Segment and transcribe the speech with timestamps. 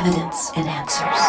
[0.00, 1.20] evidence and answers.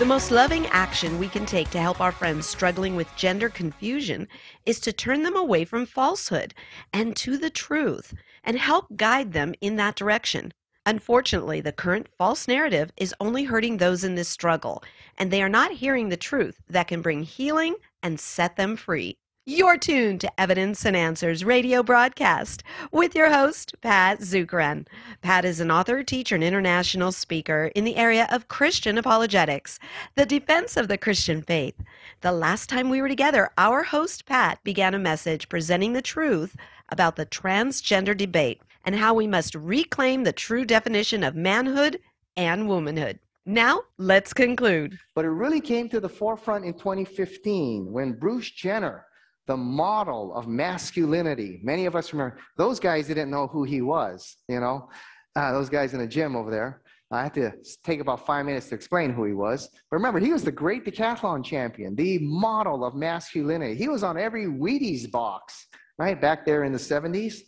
[0.00, 4.26] The most loving action we can take to help our friends struggling with gender confusion
[4.66, 6.54] is to turn them away from falsehood
[6.92, 10.52] and to the truth and help guide them in that direction.
[10.84, 14.82] Unfortunately, the current false narrative is only hurting those in this struggle,
[15.18, 19.19] and they are not hearing the truth that can bring healing and set them free.
[19.46, 22.62] You're tuned to Evidence and Answers radio broadcast
[22.92, 24.86] with your host, Pat Zukeran.
[25.22, 29.78] Pat is an author, teacher, and international speaker in the area of Christian apologetics,
[30.14, 31.74] the defense of the Christian faith.
[32.20, 36.54] The last time we were together, our host, Pat, began a message presenting the truth
[36.90, 41.98] about the transgender debate and how we must reclaim the true definition of manhood
[42.36, 43.18] and womanhood.
[43.46, 44.98] Now, let's conclude.
[45.14, 49.06] But it really came to the forefront in 2015 when Bruce Jenner
[49.50, 51.58] the model of masculinity.
[51.64, 54.88] Many of us remember those guys didn't know who he was, you know,
[55.34, 56.82] uh, those guys in the gym over there.
[57.10, 57.52] I had to
[57.82, 59.68] take about five minutes to explain who he was.
[59.90, 63.74] But remember, he was the great decathlon champion, the model of masculinity.
[63.74, 65.66] He was on every Wheaties box,
[65.98, 67.40] right, back there in the 70s.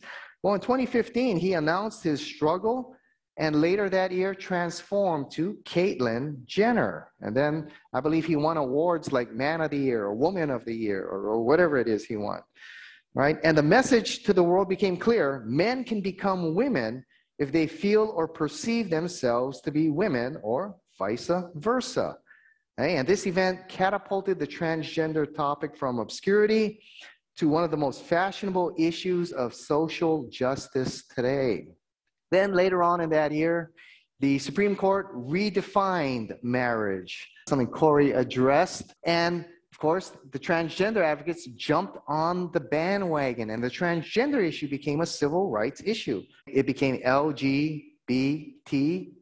[0.42, 2.96] Well, in 2015, he announced his struggle
[3.38, 7.08] and later that year transformed to Caitlyn Jenner.
[7.20, 10.64] And then I believe he won awards like Man of the Year or Woman of
[10.64, 12.40] the Year or, or, whatever it is he won.
[13.14, 13.38] Right?
[13.42, 17.04] And the message to the world became clear men can become women
[17.38, 22.16] if they feel or perceive themselves to be women or vice versa.
[22.78, 26.80] And this event catapulted the transgender topic from obscurity
[27.36, 31.66] to one of the most fashionable issues of social justice today.
[32.32, 33.72] Then later on in that year,
[34.20, 38.94] the Supreme Court redefined marriage, something Corey addressed.
[39.04, 45.02] And of course, the transgender advocates jumped on the bandwagon, and the transgender issue became
[45.02, 46.22] a civil rights issue.
[46.46, 49.12] It became LGBTQ,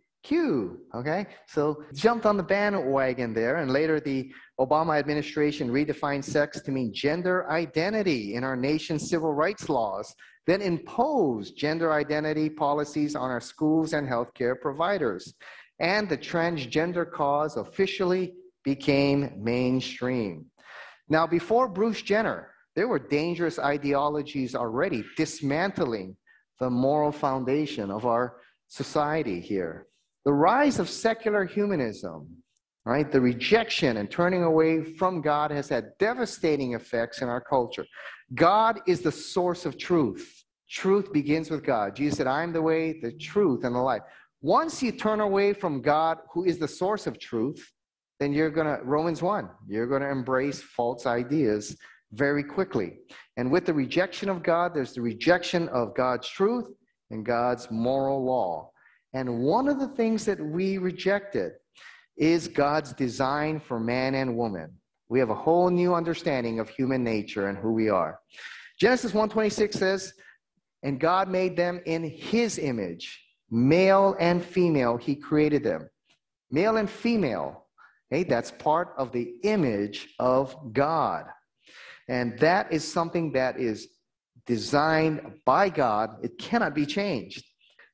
[0.95, 1.27] okay?
[1.49, 6.95] So jumped on the bandwagon there, and later the Obama administration redefined sex to mean
[6.95, 10.15] gender identity in our nation's civil rights laws
[10.51, 15.35] then impose gender identity policies on our schools and healthcare providers.
[15.79, 18.35] And the transgender cause officially
[18.65, 20.47] became mainstream.
[21.09, 26.17] Now, before Bruce Jenner, there were dangerous ideologies already dismantling
[26.59, 29.87] the moral foundation of our society here.
[30.25, 32.27] The rise of secular humanism,
[32.85, 37.87] right, the rejection and turning away from God has had devastating effects in our culture.
[38.35, 40.39] God is the source of truth.
[40.71, 41.97] Truth begins with God.
[41.97, 44.03] Jesus said, I am the way, the truth, and the life.
[44.41, 47.73] Once you turn away from God, who is the source of truth,
[48.21, 51.77] then you're going to, Romans 1, you're going to embrace false ideas
[52.13, 52.99] very quickly.
[53.37, 56.67] And with the rejection of God, there's the rejection of God's truth
[57.11, 58.71] and God's moral law.
[59.13, 61.53] And one of the things that we rejected
[62.17, 64.73] is God's design for man and woman.
[65.09, 68.21] We have a whole new understanding of human nature and who we are.
[68.79, 70.13] Genesis 1:26 says,
[70.83, 75.89] and God made them in his image, male and female, he created them.
[76.51, 77.67] Male and female,
[78.09, 81.27] hey, that's part of the image of God.
[82.09, 83.89] And that is something that is
[84.47, 87.45] designed by God, it cannot be changed.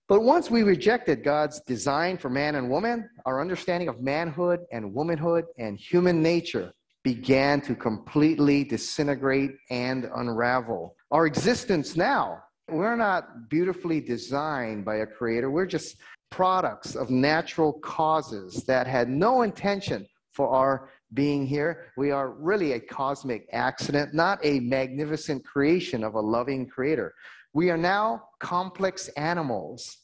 [0.09, 4.95] But once we rejected God's design for man and woman, our understanding of manhood and
[4.95, 10.95] womanhood and human nature began to completely disintegrate and unravel.
[11.11, 15.51] Our existence now we're not beautifully designed by a creator.
[15.51, 15.97] We're just
[16.31, 21.93] products of natural causes that had no intention for our being here.
[21.97, 27.15] We are really a cosmic accident, not a magnificent creation of a loving creator.
[27.55, 29.99] We are now complex animals,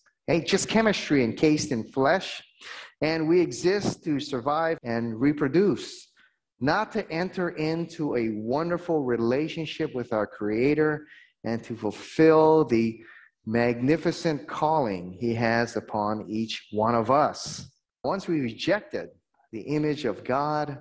[0.44, 2.42] just chemistry encased in flesh,
[3.00, 6.12] and we exist to survive and reproduce,
[6.60, 11.04] not to enter into a wonderful relationship with our creator
[11.44, 13.00] and to fulfill the
[13.46, 17.68] magnificent calling he has upon each one of us.
[18.04, 19.08] Once we rejected
[19.50, 20.78] the image of God,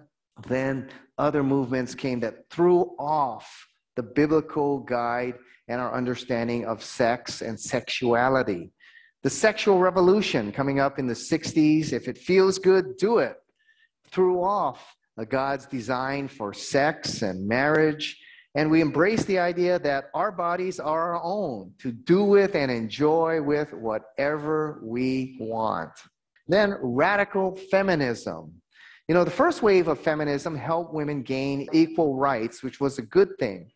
[0.48, 5.36] then other movements came that threw off the biblical guide
[5.68, 8.72] and our understanding of sex and sexuality.
[9.24, 13.36] The sexual revolution coming up in the 60s, if it feels good, do it,
[14.10, 18.18] threw off God's design for sex and marriage
[18.56, 22.70] and we embrace the idea that our bodies are our own to do with and
[22.70, 25.92] enjoy with whatever we want.
[26.48, 28.54] Then radical feminism.
[29.08, 33.04] You know, the first wave of feminism helped women gain equal rights, which was a
[33.04, 33.72] good thing.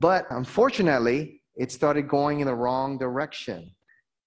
[0.00, 3.70] But unfortunately, it started going in the wrong direction.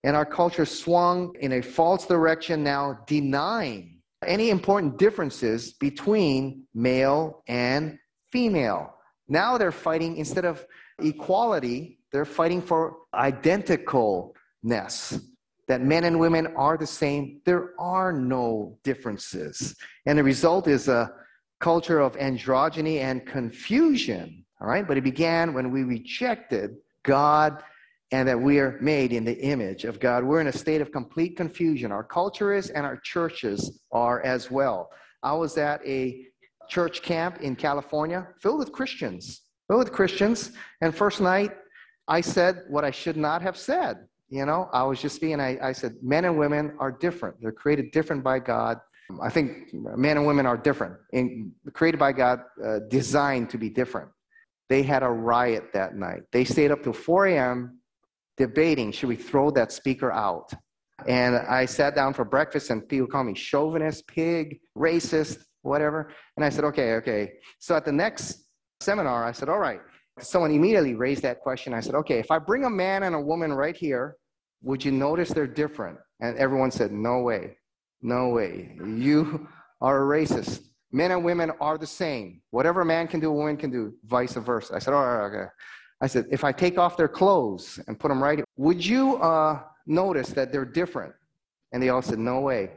[0.06, 7.44] And our culture swung in a false direction now, denying any important differences between male
[7.48, 7.98] and
[8.32, 8.95] female.
[9.28, 10.66] Now they're fighting, instead of
[11.00, 15.22] equality, they're fighting for identicalness.
[15.68, 17.42] That men and women are the same.
[17.44, 19.76] There are no differences.
[20.06, 21.12] And the result is a
[21.60, 24.46] culture of androgyny and confusion.
[24.62, 27.64] All right, but it began when we rejected God
[28.12, 30.24] and that we are made in the image of God.
[30.24, 31.92] We're in a state of complete confusion.
[31.92, 34.92] Our culture is, and our churches are as well.
[35.24, 36.28] I was at a
[36.68, 40.52] church camp in California filled with Christians, filled with Christians.
[40.82, 41.52] And first night,
[42.08, 44.08] I said what I should not have said.
[44.30, 47.38] You know, I was just being, I, I said, men and women are different.
[47.42, 48.80] They're created different by God.
[49.22, 53.70] I think men and women are different, in, created by God, uh, designed to be
[53.70, 54.10] different.
[54.68, 56.24] They had a riot that night.
[56.32, 57.80] They stayed up till 4 a.m.
[58.36, 60.52] debating should we throw that speaker out?
[61.08, 66.12] And I sat down for breakfast, and people call me chauvinist, pig, racist, whatever.
[66.38, 67.34] And I said, okay, okay.
[67.60, 68.46] So at the next
[68.80, 69.82] seminar, I said, all right.
[70.20, 71.74] Someone immediately raised that question.
[71.74, 74.16] I said, okay, if I bring a man and a woman right here,
[74.64, 75.98] would you notice they're different?
[76.22, 77.58] And everyone said, no way.
[78.02, 78.78] No way.
[78.86, 79.48] You
[79.82, 80.62] are a racist.
[80.92, 82.42] Men and women are the same.
[82.52, 84.76] Whatever a man can do, a woman can do, vice versa.
[84.76, 85.50] I said, all right, okay.
[86.02, 89.18] I said, if I take off their clothes and put them right here, would you
[89.18, 91.14] uh, notice that they're different?
[91.74, 92.72] And they all said, no way.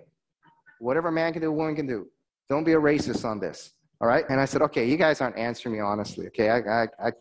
[0.81, 2.09] Whatever a man can do, a woman can do.
[2.49, 3.73] Don't be a racist on this.
[4.01, 4.25] All right.
[4.29, 6.27] And I said, okay, you guys aren't answering me honestly.
[6.29, 6.51] Okay.
[6.51, 7.13] I, I, I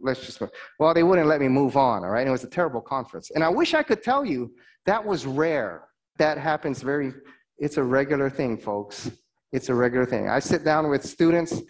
[0.00, 0.40] let's just,
[0.78, 2.04] well, they wouldn't let me move on.
[2.04, 2.26] All right.
[2.26, 3.30] It was a terrible conference.
[3.34, 4.52] And I wish I could tell you
[4.86, 5.88] that was rare
[6.18, 7.12] that happens very,
[7.58, 9.10] it's a regular thing, folks.
[9.52, 10.28] It's a regular thing.
[10.28, 11.60] I sit down with students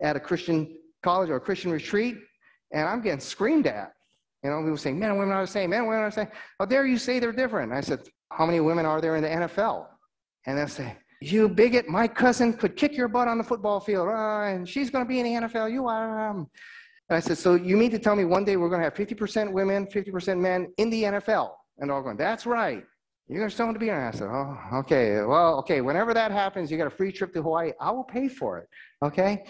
[0.00, 2.16] at a Christian college or a Christian retreat,
[2.72, 3.92] and I'm getting screamed at.
[4.42, 6.14] You know, people saying, men and women are the same, men and women are the
[6.14, 6.28] same.
[6.58, 7.72] How dare you say they're different?
[7.72, 8.00] I said,
[8.30, 9.86] how many women are there in the NFL?
[10.46, 14.08] And they'll say, you bigot, my cousin could kick your butt on the football field,
[14.08, 15.72] uh, and she's going to be in the NFL.
[15.72, 16.28] You are.
[16.28, 16.48] Um.
[17.08, 19.52] I said, so you mean to tell me one day we're going to have 50%
[19.52, 21.52] women, 50% men in the NFL?
[21.78, 22.82] And they're all going, that's right.
[23.28, 24.08] You're going to someone to be there.
[24.08, 25.22] I said, oh, okay.
[25.22, 25.80] Well, okay.
[25.82, 27.72] Whenever that happens, you got a free trip to Hawaii.
[27.80, 28.68] I will pay for it.
[29.04, 29.44] Okay.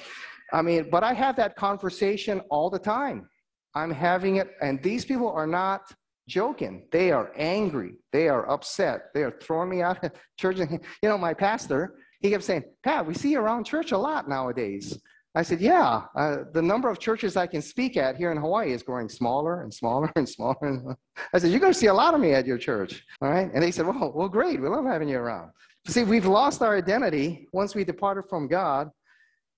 [0.53, 3.29] I mean, but I have that conversation all the time.
[3.75, 5.93] I'm having it, and these people are not
[6.29, 6.87] joking.
[6.93, 7.95] They are angry.
[8.13, 9.13] They are upset.
[9.15, 10.59] They are throwing me out of church.
[10.59, 14.29] You know, my pastor, he kept saying, Pat, we see you around church a lot
[14.29, 14.99] nowadays.
[15.37, 18.73] I said, Yeah, uh, the number of churches I can speak at here in Hawaii
[18.73, 20.97] is growing smaller and smaller and smaller.
[21.35, 23.05] I said, You're going to see a lot of me at your church.
[23.21, 23.51] All right.
[23.53, 24.61] And they said, Well, well, great.
[24.61, 25.51] We love having you around.
[25.87, 28.91] See, we've lost our identity once we departed from God.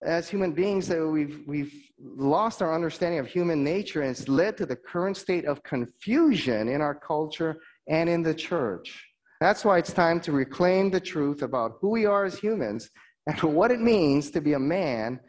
[0.03, 4.57] As human beings, that we've, we've lost our understanding of human nature, and it's led
[4.59, 7.57] to the current state of confusion in our culture
[7.89, 9.05] and in the church.
[9.41, 12.91] That's why it's time to reclaim the truth about who we are as humans
[13.27, 15.21] and what it means to be a man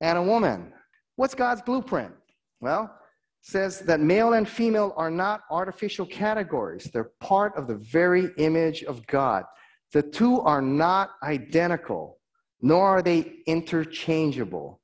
[0.00, 0.72] and a woman.
[1.16, 2.12] What's God's blueprint?
[2.60, 2.94] Well,
[3.42, 6.90] says that male and female are not artificial categories.
[6.92, 9.44] They're part of the very image of God.
[9.92, 12.19] The two are not identical,
[12.62, 14.80] nor are they interchangeable.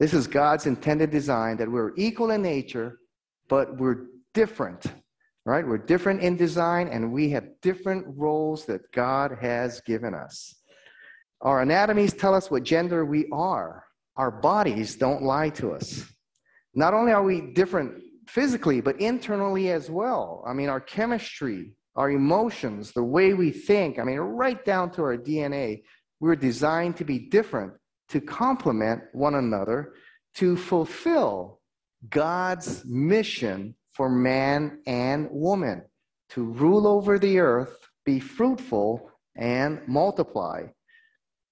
[0.00, 2.98] This is God's intended design that we're equal in nature,
[3.48, 4.84] but we're different.
[5.44, 5.66] Right?
[5.66, 10.54] We're different in design and we have different roles that God has given us.
[11.40, 13.84] Our anatomies tell us what gender we are
[14.16, 16.04] our bodies don't lie to us.
[16.74, 20.44] Not only are we different physically, but internally as well.
[20.46, 25.02] I mean, our chemistry, our emotions, the way we think, I mean, right down to
[25.02, 25.82] our DNA,
[26.22, 27.72] we're designed to be different,
[28.08, 29.92] to complement one another,
[30.36, 31.60] to fulfill
[32.08, 35.82] God's mission for man and woman
[36.30, 37.76] to rule over the earth,
[38.06, 40.62] be fruitful, and multiply.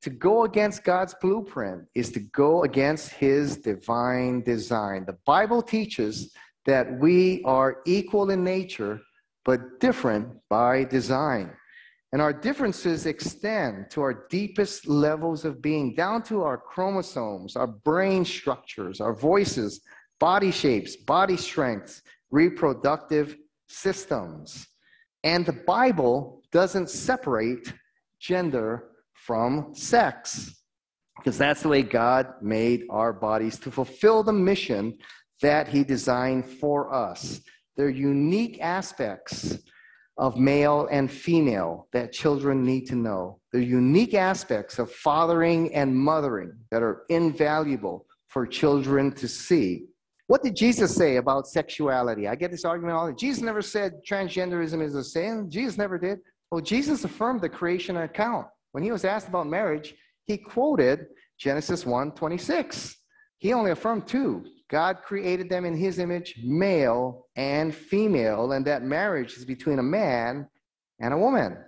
[0.02, 5.04] To go against God's blueprint is to go against his divine design.
[5.04, 6.32] The Bible teaches
[6.64, 9.00] that we are equal in nature,
[9.44, 11.50] but different by design.
[12.12, 17.68] And our differences extend to our deepest levels of being, down to our chromosomes, our
[17.68, 19.80] brain structures, our voices,
[20.18, 23.36] body shapes, body strengths, reproductive
[23.68, 24.66] systems.
[25.22, 27.72] And the Bible doesn't separate
[28.18, 30.56] gender from sex.
[31.16, 34.98] Because that's the way God made our bodies to fulfill the mission
[35.42, 37.40] that He designed for us.
[37.76, 39.58] They're unique aspects
[40.20, 43.40] of male and female that children need to know.
[43.52, 49.86] They're unique aspects of fathering and mothering that are invaluable for children to see.
[50.26, 52.28] What did Jesus say about sexuality?
[52.28, 53.18] I get this argument all the time.
[53.18, 55.50] Jesus never said transgenderism is a sin.
[55.50, 56.18] Jesus never did.
[56.50, 58.46] Well, Jesus affirmed the creation account.
[58.72, 59.94] When he was asked about marriage,
[60.26, 61.06] he quoted
[61.38, 62.94] Genesis 1 26.
[63.38, 64.44] He only affirmed two.
[64.70, 69.82] God created them in his image, male and female, and that marriage is between a
[69.82, 70.48] man
[71.00, 71.58] and a woman.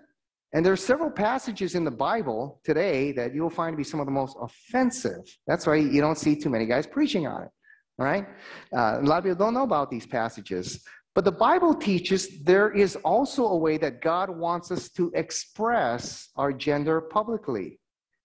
[0.52, 4.00] And there are several passages in the Bible today that you'll find to be some
[4.00, 5.22] of the most offensive.
[5.46, 7.50] That's why you don't see too many guys preaching on it.
[7.98, 8.26] All right?
[8.72, 10.84] Uh, a lot of people don't know about these passages.
[11.14, 16.28] But the Bible teaches there is also a way that God wants us to express
[16.36, 17.80] our gender publicly.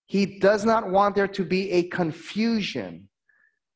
[0.06, 3.10] He does not want there to be a confusion,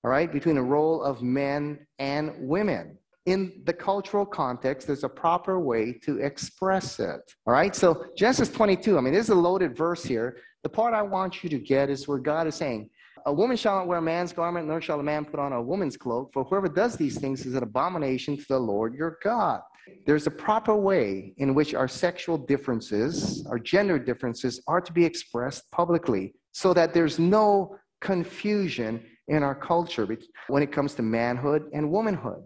[0.03, 2.97] all right, between the role of men and women.
[3.27, 7.21] In the cultural context, there's a proper way to express it.
[7.45, 10.37] All right, so Genesis 22, I mean, this is a loaded verse here.
[10.63, 12.89] The part I want you to get is where God is saying,
[13.27, 15.61] a woman shall not wear a man's garment, nor shall a man put on a
[15.61, 19.61] woman's cloak, for whoever does these things is an abomination to the Lord your God.
[20.07, 25.05] There's a proper way in which our sexual differences, our gender differences, are to be
[25.05, 30.05] expressed publicly so that there's no confusion in our culture
[30.49, 32.43] when it comes to manhood and womanhood.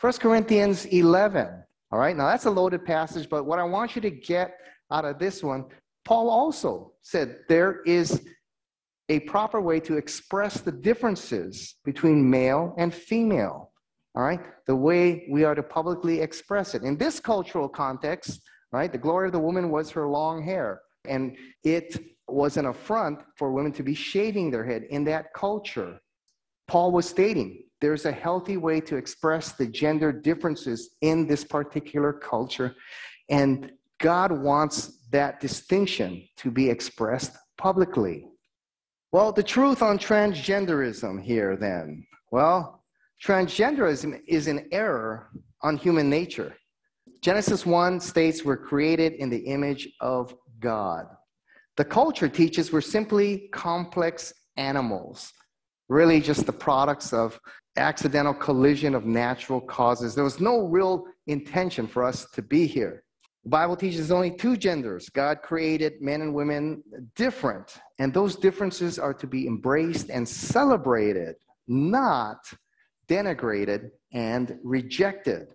[0.00, 1.48] 1 Corinthians 11.
[1.90, 4.54] All right, now that's a loaded passage, but what I want you to get
[4.92, 5.64] out of this one,
[6.04, 8.22] Paul also said there is
[9.08, 13.72] a proper way to express the differences between male and female.
[14.14, 14.40] All right?
[14.66, 16.82] The way we are to publicly express it.
[16.82, 20.82] In this cultural context, right, the glory of the woman was her long hair.
[21.06, 21.98] And it
[22.28, 25.98] was an affront for women to be shaving their head in that culture.
[26.70, 32.12] Paul was stating there's a healthy way to express the gender differences in this particular
[32.12, 32.76] culture.
[33.28, 38.28] And God wants that distinction to be expressed publicly.
[39.10, 42.06] Well, the truth on transgenderism here, then.
[42.30, 42.84] Well,
[43.20, 45.28] transgenderism is an error
[45.62, 46.54] on human nature.
[47.20, 51.06] Genesis 1 states we're created in the image of God.
[51.76, 55.32] The culture teaches we're simply complex animals,
[55.90, 57.38] really just the products of
[57.76, 60.14] accidental collision of natural causes.
[60.14, 63.02] There was no real intention for us to be here.
[63.42, 65.08] The Bible teaches only two genders.
[65.08, 66.82] God created men and women
[67.16, 71.34] different, and those differences are to be embraced and celebrated,
[71.66, 72.38] not
[73.08, 75.48] denigrated and rejected.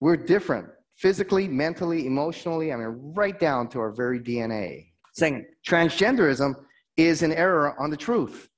[0.00, 4.86] We're different physically, mentally, emotionally, I mean, right down to our very DNA.
[5.12, 6.54] Saying transgenderism
[6.96, 8.48] is an error on the truth.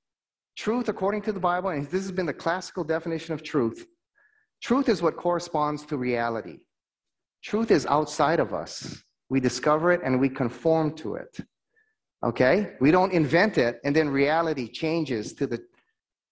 [0.57, 3.85] Truth, according to the Bible, and this has been the classical definition of truth,
[4.61, 6.57] truth is what corresponds to reality.
[7.43, 9.03] Truth is outside of us.
[9.29, 11.37] We discover it and we conform to it.
[12.25, 12.73] Okay?
[12.81, 15.61] We don't invent it and then reality changes to the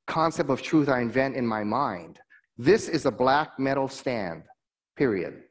[0.08, 2.20] concept of truth I invent in my mind.
[2.58, 4.44] This is a black metal stand,
[4.98, 5.44] period.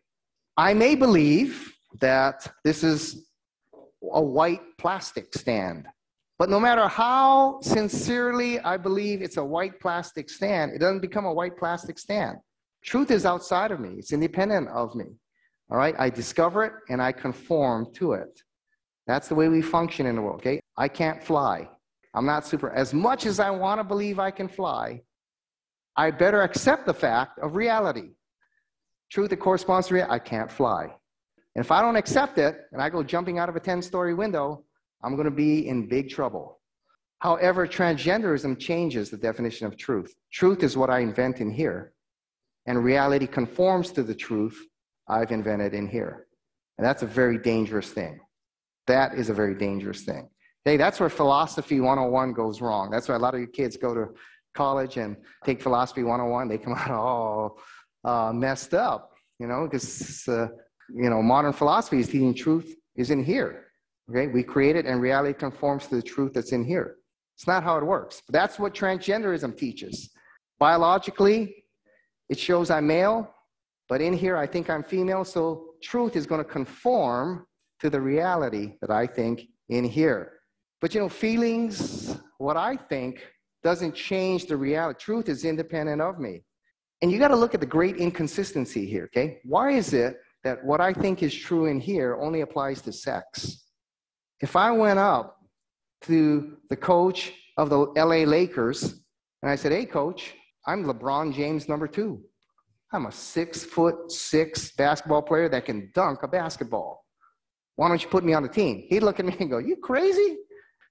[0.56, 3.28] I may believe that this is
[4.12, 5.86] a white plastic stand.
[6.38, 11.24] But no matter how sincerely I believe it's a white plastic stand, it doesn't become
[11.26, 12.38] a white plastic stand.
[12.84, 15.06] Truth is outside of me, it's independent of me.
[15.70, 18.40] All right, I discover it and I conform to it.
[19.06, 20.60] That's the way we function in the world, okay?
[20.76, 21.68] I can't fly.
[22.14, 22.70] I'm not super.
[22.70, 25.02] As much as I want to believe I can fly,
[25.96, 28.10] I better accept the fact of reality.
[29.10, 30.84] Truth that corresponds to reality, I can't fly.
[31.54, 34.14] And if I don't accept it and I go jumping out of a 10 story
[34.14, 34.64] window,
[35.04, 36.60] I'm going to be in big trouble.
[37.18, 40.14] However, transgenderism changes the definition of truth.
[40.32, 41.92] Truth is what I invent in here,
[42.66, 44.58] and reality conforms to the truth
[45.08, 46.26] I've invented in here.
[46.78, 48.20] And that's a very dangerous thing.
[48.86, 50.28] That is a very dangerous thing.
[50.64, 52.90] Hey, that's where philosophy 101 goes wrong.
[52.90, 54.08] That's why a lot of your kids go to
[54.54, 56.48] college and take philosophy 101.
[56.48, 57.58] They come out all
[58.04, 60.48] uh, messed up, you know, because, uh,
[60.94, 63.66] you know, modern philosophy is teaching truth is in here.
[64.10, 66.96] Okay, we create it and reality conforms to the truth that's in here.
[67.36, 68.22] It's not how it works.
[68.26, 70.10] But that's what transgenderism teaches.
[70.58, 71.64] Biologically,
[72.28, 73.34] it shows I'm male,
[73.88, 77.46] but in here, I think I'm female, so truth is going to conform
[77.80, 80.32] to the reality that I think in here.
[80.80, 83.26] But you know, feelings, what I think,
[83.62, 84.98] doesn't change the reality.
[85.00, 86.42] Truth is independent of me.
[87.02, 89.38] And you got to look at the great inconsistency here, okay?
[89.44, 93.63] Why is it that what I think is true in here only applies to sex?
[94.44, 95.38] If I went up
[96.02, 98.82] to the coach of the LA Lakers
[99.40, 100.34] and I said, hey, coach,
[100.66, 102.20] I'm LeBron James number two.
[102.92, 107.06] I'm a six foot six basketball player that can dunk a basketball.
[107.76, 108.84] Why don't you put me on the team?
[108.86, 110.36] He'd look at me and go, You crazy?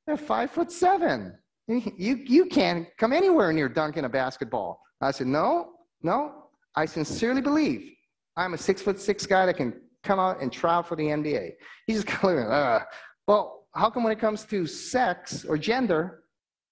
[0.07, 1.37] They're five foot seven.
[1.67, 4.81] You, you can't come anywhere near dunking a basketball.
[4.99, 6.45] I said, No, No,
[6.75, 7.93] I sincerely believe
[8.35, 11.03] I'm a six foot six guy that can come out and try out for the
[11.03, 11.51] NBA.
[11.85, 12.79] He's just kind of, uh,
[13.27, 16.23] well, how come when it comes to sex or gender,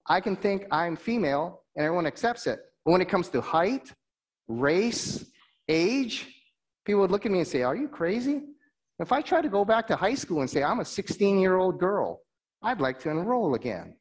[0.08, 2.60] I can think I'm female and everyone accepts it?
[2.84, 3.92] But when it comes to height,
[4.48, 5.24] race,
[5.68, 6.28] age,
[6.84, 8.42] people would look at me and say, Are you crazy?
[8.98, 11.56] If I try to go back to high school and say, I'm a 16 year
[11.56, 12.20] old girl,
[12.62, 13.96] I'd like to enroll again.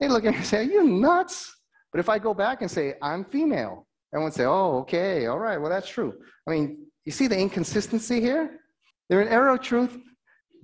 [0.00, 1.54] They look at me and say, Are you nuts?
[1.92, 5.58] But if I go back and say, I'm female, everyone say, Oh, okay, all right,
[5.58, 6.14] well, that's true.
[6.46, 8.60] I mean, you see the inconsistency here?
[9.08, 9.96] They're an arrow truth.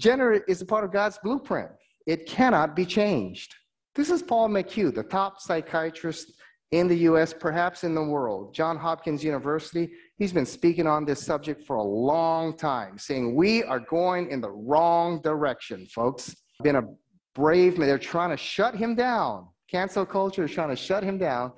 [0.04, 1.70] Gender is a part of God's blueprint,
[2.06, 3.54] it cannot be changed.
[3.94, 6.30] This is Paul McHugh, the top psychiatrist
[6.72, 8.52] in the US, perhaps in the world.
[8.52, 13.62] John Hopkins University, he's been speaking on this subject for a long time, saying we
[13.62, 16.36] are going in the wrong direction, folks.
[16.62, 16.84] Been a
[17.34, 17.88] brave man.
[17.88, 19.48] They're trying to shut him down.
[19.70, 21.52] Cancel culture is trying to shut him down.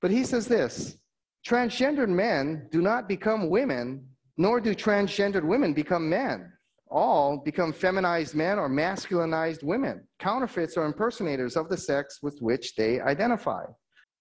[0.00, 0.98] But he says this
[1.44, 6.52] transgendered men do not become women, nor do transgendered women become men.
[6.90, 12.74] All become feminized men or masculinized women, counterfeits or impersonators of the sex with which
[12.76, 13.64] they identify.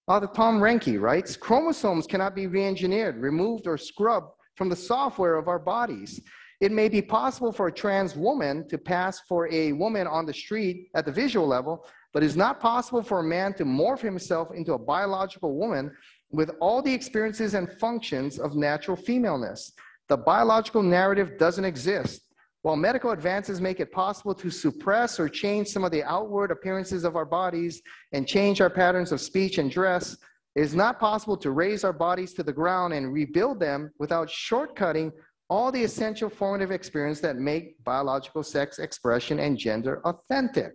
[0.08, 5.36] Author Tom Reinke writes chromosomes cannot be re engineered, removed, or scrubbed from the software
[5.36, 6.22] of our bodies.
[6.60, 10.34] It may be possible for a trans woman to pass for a woman on the
[10.34, 14.50] street at the visual level, but it's not possible for a man to morph himself
[14.54, 15.92] into a biological woman
[16.32, 19.74] with all the experiences and functions of natural femaleness.
[20.10, 22.27] The biological narrative doesn't exist.
[22.68, 27.06] While medical advances make it possible to suppress or change some of the outward appearances
[27.06, 27.82] of our bodies
[28.12, 30.18] and change our patterns of speech and dress,
[30.54, 34.28] it is not possible to raze our bodies to the ground and rebuild them without
[34.28, 35.14] shortcutting
[35.50, 40.74] all the essential formative experience that make biological sex expression and gender authentic.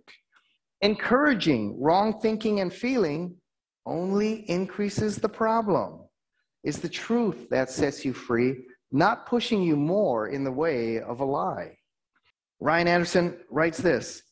[0.81, 3.35] Encouraging wrong thinking and feeling
[3.85, 5.99] only increases the problem.
[6.63, 11.19] It's the truth that sets you free, not pushing you more in the way of
[11.19, 11.77] a lie.
[12.59, 14.23] Ryan Anderson writes this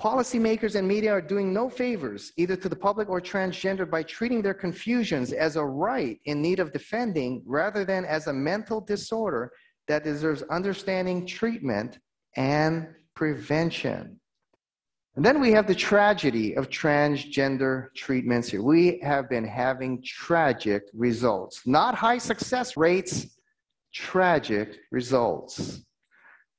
[0.00, 4.40] Policymakers and media are doing no favors, either to the public or transgender, by treating
[4.40, 9.52] their confusions as a right in need of defending rather than as a mental disorder
[9.88, 11.98] that deserves understanding, treatment,
[12.36, 14.18] and prevention.
[15.16, 18.62] And then we have the tragedy of transgender treatments here.
[18.62, 23.36] We have been having tragic results, not high success rates,
[23.92, 25.82] tragic results.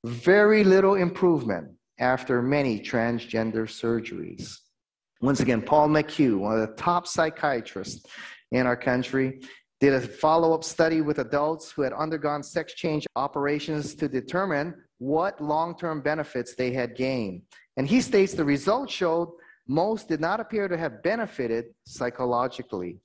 [0.04, 4.58] Very little improvement after many transgender surgeries.
[5.22, 8.04] Once again, Paul McHugh, one of the top psychiatrists
[8.52, 9.42] in our country,
[9.80, 14.74] did a follow up study with adults who had undergone sex change operations to determine
[14.98, 17.44] what long term benefits they had gained.
[17.78, 19.32] And he states the results showed
[19.68, 23.00] most did not appear to have benefited psychologically.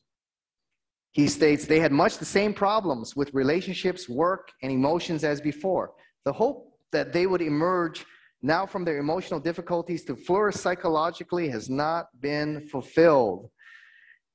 [1.12, 5.92] He states they had much the same problems with relationships, work, and emotions as before.
[6.24, 8.06] The hope that they would emerge
[8.40, 13.50] now from their emotional difficulties to flourish psychologically has not been fulfilled.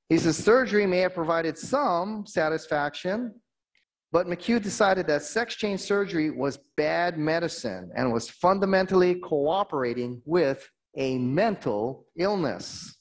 [0.09, 3.33] He says surgery may have provided some satisfaction,
[4.11, 10.69] but McHugh decided that sex change surgery was bad medicine and was fundamentally cooperating with
[10.97, 12.95] a mental illness.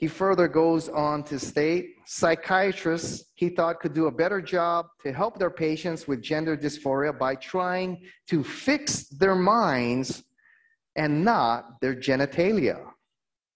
[0.00, 5.12] He further goes on to state psychiatrists he thought could do a better job to
[5.12, 10.24] help their patients with gender dysphoria by trying to fix their minds
[10.96, 12.82] and not their genitalia.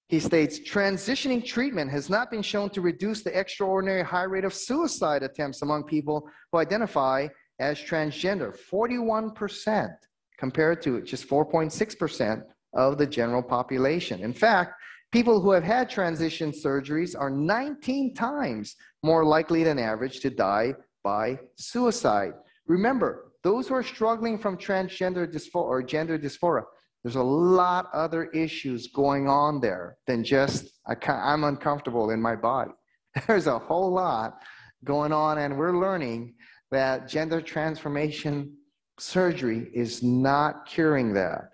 [0.09, 4.53] He states transitioning treatment has not been shown to reduce the extraordinary high rate of
[4.53, 7.29] suicide attempts among people who identify
[7.59, 9.95] as transgender 41%
[10.39, 12.43] compared to just 4.6%
[12.75, 14.21] of the general population.
[14.21, 14.75] In fact,
[15.15, 18.75] people who have had transition surgeries are 19 times
[19.05, 20.75] more likely than average to die
[21.05, 22.33] by suicide.
[22.67, 26.65] Remember, those who are struggling from transgender dysphoria or gender dysphoria,
[27.05, 32.73] there's a lot other issues going on there than just I'm uncomfortable in my body.
[33.29, 34.43] There's a whole lot
[34.83, 36.35] going on, and we're learning
[36.73, 38.57] that gender transformation
[38.99, 41.51] surgery is not curing that.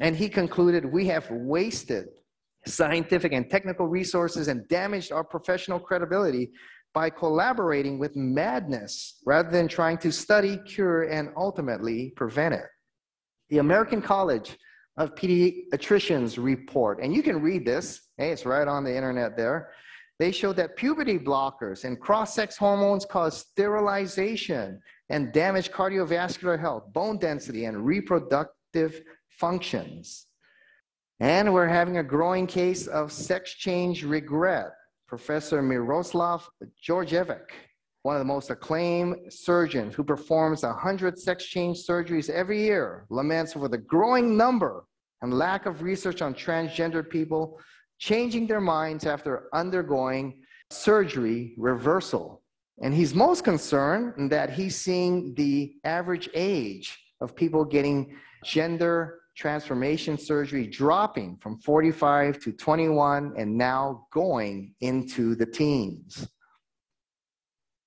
[0.00, 2.08] And he concluded we have wasted
[2.66, 6.50] scientific and technical resources and damaged our professional credibility
[6.92, 12.66] by collaborating with madness rather than trying to study, cure, and ultimately prevent it.
[13.48, 14.56] The American College
[14.96, 19.70] of Pediatricians report, and you can read this, hey, it's right on the internet there.
[20.18, 26.92] They show that puberty blockers and cross sex hormones cause sterilization and damage cardiovascular health,
[26.92, 30.26] bone density, and reproductive functions.
[31.20, 34.72] And we're having a growing case of sex change regret.
[35.06, 36.48] Professor Miroslav
[36.86, 37.46] Djordjevic
[38.02, 43.54] one of the most acclaimed surgeons who performs 100 sex change surgeries every year, laments
[43.54, 44.84] over the growing number
[45.20, 47.60] and lack of research on transgender people
[47.98, 52.42] changing their minds after undergoing surgery reversal.
[52.82, 60.18] And he's most concerned that he's seeing the average age of people getting gender transformation
[60.18, 66.28] surgery dropping from 45 to 21 and now going into the teens.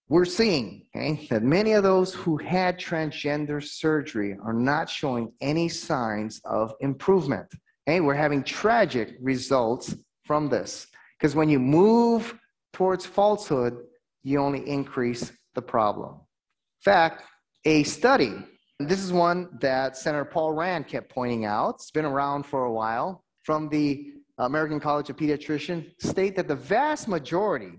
[0.10, 5.70] We're seeing okay, that many of those who had transgender surgery are not showing any
[5.70, 7.48] signs of improvement.
[7.88, 8.02] Okay?
[8.02, 10.88] We're having tragic results from this
[11.20, 12.34] because when you move
[12.74, 13.78] towards falsehood,
[14.24, 16.14] you only increase the problem.
[16.14, 17.24] In fact,
[17.66, 18.34] a study
[18.80, 21.76] this is one that Senator Paul Rand kept pointing out.
[21.76, 23.24] It's been around for a while.
[23.44, 27.74] From the American College of Pediatricians, state that the vast majority,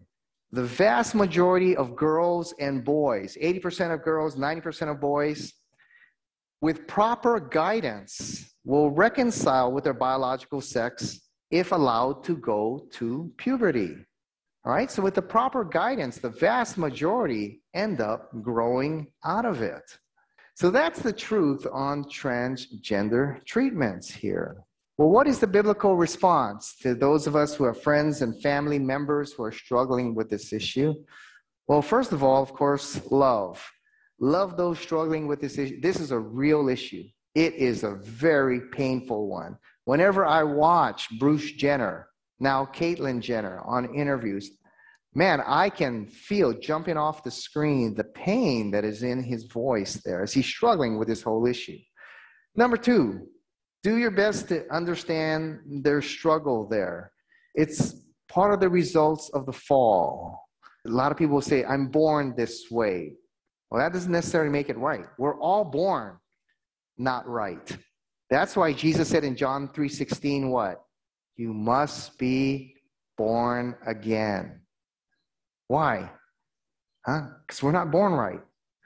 [0.52, 5.52] the vast majority of girls and boys, 80% of girls, 90% of boys,
[6.60, 13.96] with proper guidance, will reconcile with their biological sex if allowed to go to puberty.
[14.64, 19.60] All right, so with the proper guidance, the vast majority end up growing out of
[19.60, 19.82] it.
[20.56, 24.62] So that's the truth on transgender treatments here.
[24.96, 28.78] Well, what is the biblical response to those of us who have friends and family
[28.78, 30.94] members who are struggling with this issue?
[31.66, 33.68] Well, first of all, of course, love.
[34.20, 35.80] Love those struggling with this issue.
[35.80, 37.02] This is a real issue.
[37.34, 39.58] It is a very painful one.
[39.86, 42.06] Whenever I watch Bruce Jenner,
[42.38, 44.52] now Caitlyn Jenner, on interviews,
[45.14, 50.00] man, I can feel jumping off the screen the pain that is in his voice
[50.04, 51.78] there as he's struggling with this whole issue.
[52.56, 53.26] Number two,
[53.82, 57.12] do your best to understand their struggle there.
[57.54, 57.94] It's
[58.28, 60.40] part of the results of the fall.
[60.86, 63.12] A lot of people say, I'm born this way.
[63.70, 65.04] Well, that doesn't necessarily make it right.
[65.18, 66.18] We're all born
[66.98, 67.76] not right.
[68.30, 70.82] That's why Jesus said in John 3:16 what?
[71.36, 72.76] You must be
[73.16, 74.60] born again.
[75.74, 76.08] Why?
[77.04, 77.22] Huh?
[77.40, 78.40] Because we're not born right.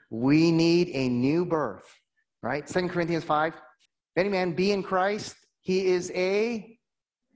[0.09, 1.85] We need a new birth,
[2.41, 2.67] right?
[2.67, 3.53] Second Corinthians 5.
[3.53, 3.61] If
[4.17, 6.79] any man be in Christ, he is a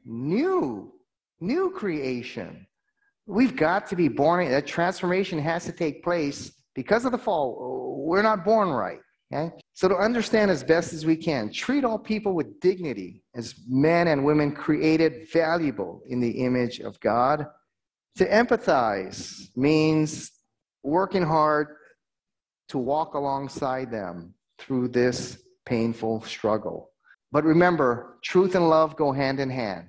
[0.06, 0.92] new,
[1.40, 2.66] new creation.
[3.28, 4.50] We've got to be born.
[4.50, 8.04] That transformation has to take place because of the fall.
[8.08, 9.02] We're not born right.
[9.32, 9.56] Okay?
[9.76, 14.08] So, to understand as best as we can, treat all people with dignity as men
[14.08, 17.46] and women created valuable in the image of God
[18.18, 20.32] to empathize means
[20.84, 21.68] working hard
[22.70, 26.92] to walk alongside them through this painful struggle.
[27.32, 29.88] But remember, truth and love go hand in hand.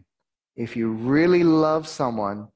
[0.56, 2.48] If you really love someone,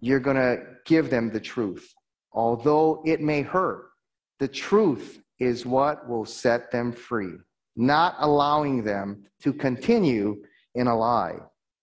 [0.00, 1.92] you're going to give them the truth.
[2.32, 3.90] Although it may hurt,
[4.38, 7.34] the truth is what will set them free,
[7.76, 10.42] not allowing them to continue
[10.74, 11.36] in a lie.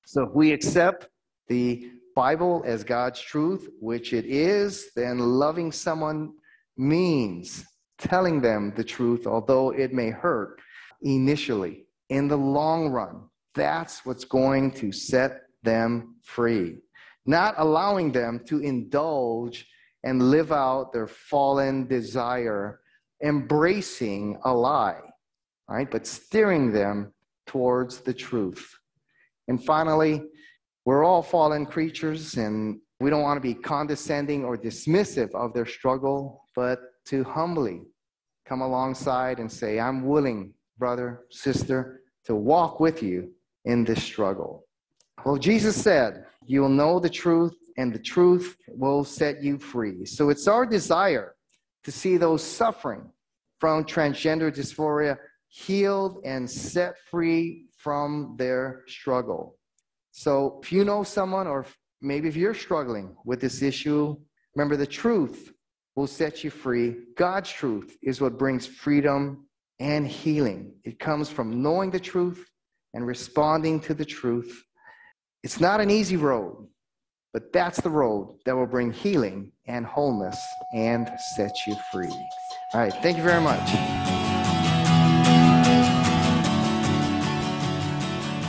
[0.05, 1.07] So if we accept
[1.47, 6.33] the Bible as God's truth, which it is, then loving someone
[6.75, 7.63] means
[7.99, 10.59] telling them the truth, although it may hurt
[11.03, 11.85] initially.
[12.09, 16.77] In the long run, that's what's going to set them free.
[17.27, 19.67] Not allowing them to indulge
[20.03, 22.79] and live out their fallen desire,
[23.23, 25.01] embracing a lie,
[25.69, 25.91] right?
[25.91, 27.13] But steering them
[27.45, 28.73] towards the truth.
[29.47, 30.23] And finally,
[30.87, 35.65] we're all fallen creatures, and we don't want to be condescending or dismissive of their
[35.65, 37.81] struggle, but to humbly
[38.45, 43.33] come alongside and say, I'm willing, brother, sister, to walk with you
[43.65, 44.63] in this struggle.
[45.25, 50.05] Well, Jesus said, You will know the truth, and the truth will set you free.
[50.05, 51.35] So it's our desire
[51.83, 53.03] to see those suffering
[53.59, 55.17] from transgender dysphoria
[55.49, 59.57] healed and set free from their struggle.
[60.17, 61.67] So if you know someone, or
[62.01, 64.17] maybe if you're struggling with this issue,
[64.55, 65.53] remember the truth
[65.95, 66.95] will set you free.
[67.15, 69.45] God's truth is what brings freedom
[69.77, 70.73] and healing.
[70.83, 72.49] It comes from knowing the truth
[72.95, 74.63] and responding to the truth.
[75.43, 76.67] It's not an easy road,
[77.31, 80.39] but that's the road that will bring healing and wholeness
[80.73, 82.09] and set you free.
[82.73, 83.96] All right, thank you very much.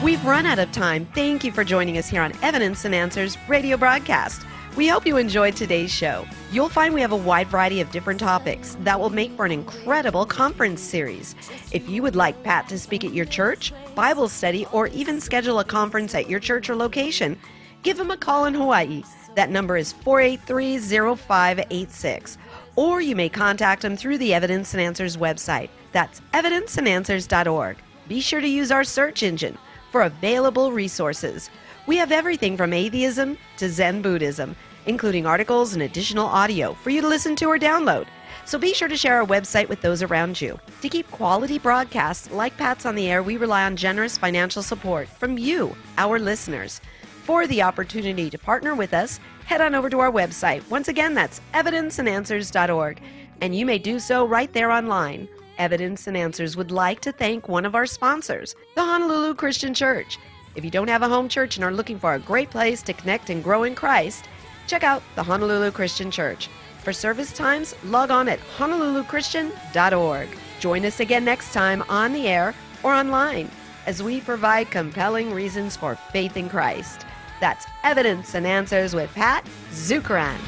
[0.08, 1.04] We've run out of time.
[1.14, 4.40] Thank you for joining us here on Evidence and Answers radio broadcast.
[4.74, 6.26] We hope you enjoyed today's show.
[6.50, 9.52] You'll find we have a wide variety of different topics that will make for an
[9.52, 11.34] incredible conference series.
[11.72, 15.58] If you would like Pat to speak at your church, Bible study, or even schedule
[15.58, 17.38] a conference at your church or location,
[17.82, 19.02] give him a call in Hawaii
[19.34, 20.78] That number is 483
[21.16, 22.38] 0586.
[22.76, 25.68] Or you may contact them through the Evidence and Answers website.
[25.92, 27.76] That's evidenceandanswers.org.
[28.08, 29.58] Be sure to use our search engine
[29.90, 31.50] for available resources.
[31.86, 34.54] We have everything from atheism to Zen Buddhism,
[34.86, 38.06] including articles and additional audio for you to listen to or download.
[38.44, 40.58] So be sure to share our website with those around you.
[40.80, 45.08] To keep quality broadcasts like Pat's on the Air, we rely on generous financial support
[45.08, 46.80] from you, our listeners.
[47.24, 50.68] For the opportunity to partner with us, head on over to our website.
[50.70, 53.02] Once again, that's evidenceandanswers.org,
[53.42, 55.28] and you may do so right there online.
[55.58, 60.18] Evidence and Answers would like to thank one of our sponsors, the Honolulu Christian Church.
[60.54, 62.92] If you don't have a home church and are looking for a great place to
[62.92, 64.28] connect and grow in Christ,
[64.66, 66.48] check out the Honolulu Christian Church.
[66.82, 70.28] For service times, log on at honoluluchristian.org.
[70.60, 73.50] Join us again next time on the air or online
[73.86, 77.04] as we provide compelling reasons for faith in Christ.
[77.40, 80.38] That's Evidence and Answers with Pat Zukeran.